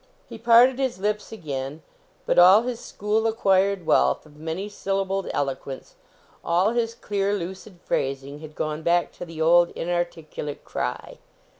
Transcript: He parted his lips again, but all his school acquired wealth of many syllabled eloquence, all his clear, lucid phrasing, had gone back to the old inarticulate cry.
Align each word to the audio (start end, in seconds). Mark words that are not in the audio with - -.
He 0.27 0.39
parted 0.39 0.79
his 0.79 0.97
lips 0.97 1.31
again, 1.31 1.83
but 2.25 2.39
all 2.39 2.63
his 2.63 2.79
school 2.79 3.27
acquired 3.27 3.85
wealth 3.85 4.25
of 4.25 4.35
many 4.35 4.67
syllabled 4.67 5.29
eloquence, 5.31 5.93
all 6.43 6.71
his 6.71 6.95
clear, 6.95 7.35
lucid 7.35 7.77
phrasing, 7.85 8.39
had 8.39 8.55
gone 8.55 8.81
back 8.81 9.11
to 9.11 9.25
the 9.25 9.39
old 9.39 9.69
inarticulate 9.75 10.65
cry. 10.65 11.19